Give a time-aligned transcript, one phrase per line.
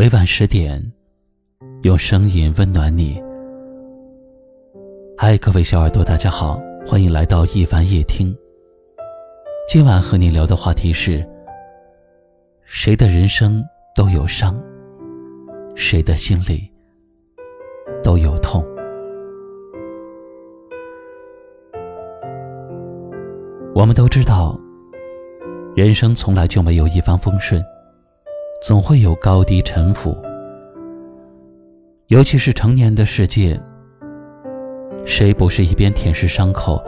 [0.00, 0.82] 每晚十点，
[1.82, 3.22] 用声音温暖你。
[5.14, 8.34] 嗨，各位小耳朵，大家好，欢迎来到一凡夜听。
[9.68, 11.22] 今晚和你聊的话题是：
[12.64, 13.62] 谁的人生
[13.94, 14.58] 都有伤，
[15.74, 16.66] 谁的心里
[18.02, 18.64] 都有痛。
[23.74, 24.58] 我们都知道，
[25.76, 27.62] 人生从来就没有一帆风顺。
[28.60, 30.14] 总会有高低沉浮，
[32.08, 33.58] 尤其是成年的世界，
[35.06, 36.78] 谁不是一边舔舐伤口，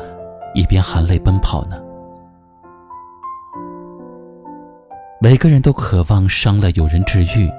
[0.54, 1.82] 一边含泪奔跑呢？
[5.18, 7.50] 每个人都渴望伤了有人治愈，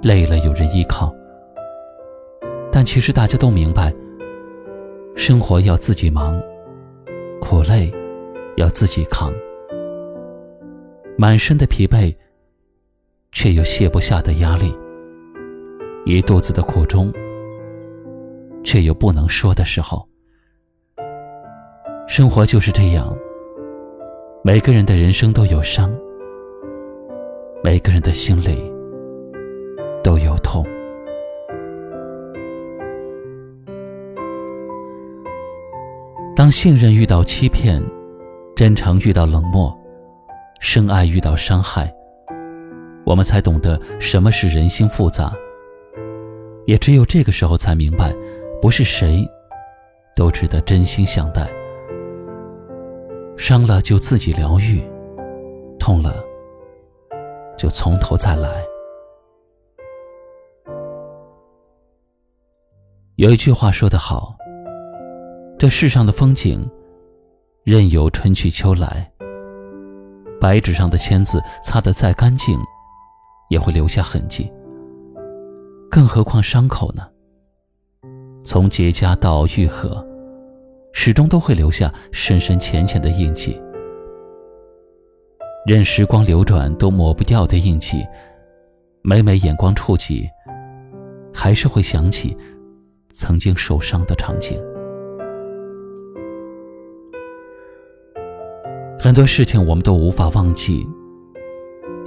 [0.00, 1.14] 累了有人依靠，
[2.72, 3.92] 但其实大家都明白，
[5.16, 6.40] 生活要自己忙，
[7.42, 7.92] 苦累
[8.56, 9.30] 要自己扛，
[11.18, 12.14] 满身的疲惫。
[13.32, 14.74] 却又卸不下的压力，
[16.04, 17.12] 一肚子的苦衷，
[18.64, 20.06] 却又不能说的时候。
[22.06, 23.16] 生活就是这样，
[24.42, 25.94] 每个人的人生都有伤，
[27.62, 28.72] 每个人的心里
[30.02, 30.64] 都有痛。
[36.34, 37.82] 当信任遇到欺骗，
[38.56, 39.76] 真诚遇到冷漠，
[40.60, 41.92] 深爱遇到伤害。
[43.08, 45.32] 我们才懂得什么是人心复杂，
[46.66, 48.14] 也只有这个时候才明白，
[48.60, 49.26] 不是谁
[50.14, 51.48] 都值得真心相待。
[53.38, 54.82] 伤了就自己疗愈，
[55.78, 56.22] 痛了
[57.56, 58.62] 就从头再来。
[63.16, 64.36] 有一句话说得好
[65.58, 66.70] ：“这世上的风景，
[67.64, 69.10] 任由春去秋来，
[70.38, 72.60] 白纸上的签字擦得再干净。”
[73.48, 74.50] 也会留下痕迹，
[75.90, 77.02] 更何况伤口呢？
[78.44, 80.06] 从结痂到愈合，
[80.92, 83.60] 始终都会留下深深浅浅的印记。
[85.66, 88.06] 任时光流转都抹不掉的印记，
[89.02, 90.26] 每每眼光触及，
[91.34, 92.36] 还是会想起
[93.12, 94.58] 曾经受伤的场景。
[98.98, 100.86] 很多事情我们都无法忘记。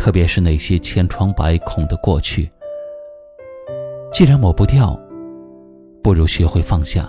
[0.01, 2.50] 特别是那些千疮百孔的过去，
[4.12, 5.00] 既然抹不掉，
[6.01, 7.07] 不如学会放下，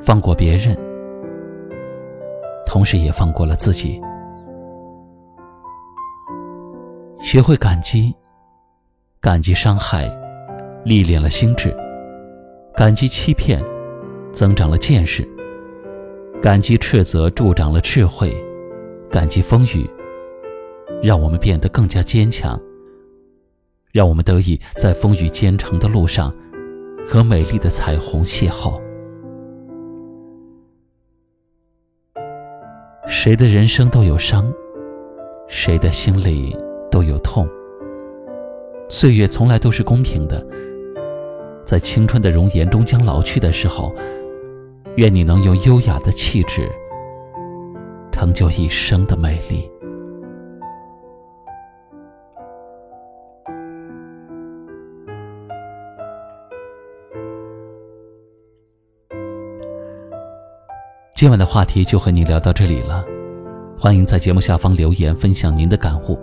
[0.00, 0.74] 放过别人，
[2.64, 4.00] 同时也放过了自己。
[7.20, 8.14] 学会感激，
[9.20, 10.10] 感激伤害，
[10.86, 11.68] 历练了心智；
[12.74, 13.62] 感激欺骗，
[14.32, 15.22] 增长了见识；
[16.40, 18.30] 感激斥责，助长了智慧；
[19.10, 19.86] 感激风雨。
[21.02, 22.58] 让我们变得更加坚强，
[23.90, 26.32] 让我们得以在风雨兼程的路上
[27.04, 28.80] 和美丽的彩虹邂逅。
[33.08, 34.52] 谁的人生都有伤，
[35.48, 36.56] 谁的心里
[36.88, 37.48] 都有痛。
[38.88, 40.46] 岁月从来都是公平的，
[41.64, 43.92] 在青春的容颜终将老去的时候，
[44.96, 46.70] 愿你能用优雅的气质
[48.12, 49.68] 成就一生的美丽。
[61.22, 63.04] 今晚的话题就和你聊到这里了，
[63.78, 66.18] 欢迎在节目下方留言分享您的感悟，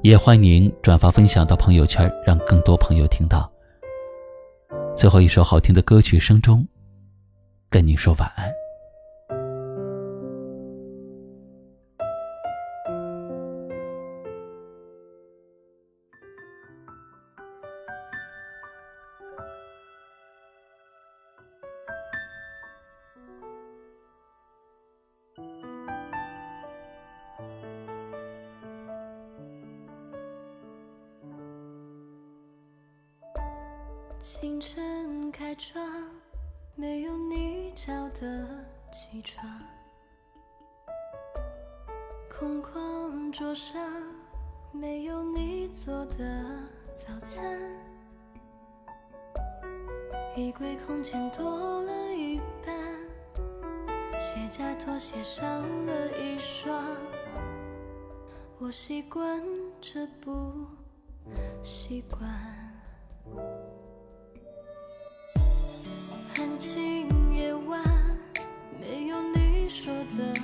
[0.00, 3.52] 也欢迎您转发分享到朋友圈，让更多朋友听到。
[4.96, 6.66] 最后一首好听的歌曲声中，
[7.68, 8.50] 跟你说晚安。
[34.20, 35.80] 清晨开窗，
[36.74, 38.48] 没有你叫的
[38.90, 39.46] 起床。
[42.28, 43.80] 空旷桌上，
[44.72, 46.44] 没有你做的
[46.94, 47.58] 早餐。
[50.36, 52.76] 衣柜空间多了一半，
[54.20, 56.84] 鞋架拖鞋少了一双。
[58.58, 59.40] 我习惯
[59.80, 60.66] 这不
[61.62, 62.28] 习惯。
[66.38, 67.82] 安静夜晚，
[68.80, 70.40] 没有你说的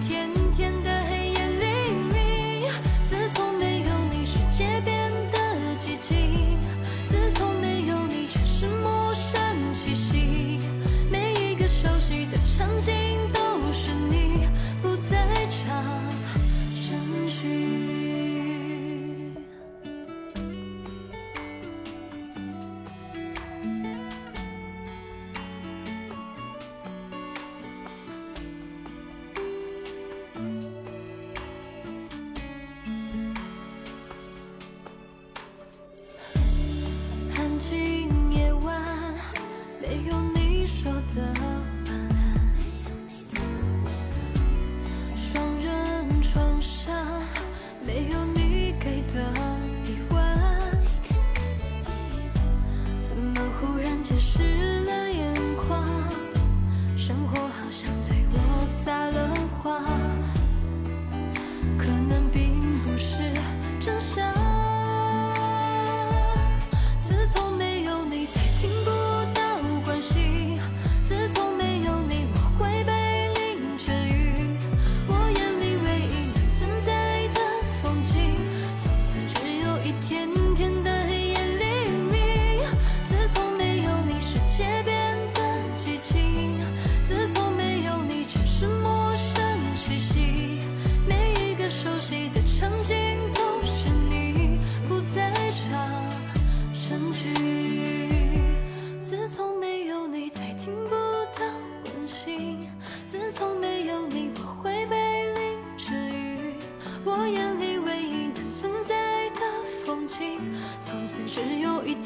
[0.00, 0.27] 天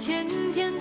[0.04, 0.71] 天天